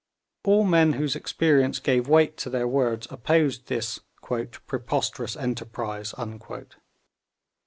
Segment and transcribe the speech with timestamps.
[0.43, 6.15] All men whose experience gave weight to their words opposed this 'preposterous enterprise.'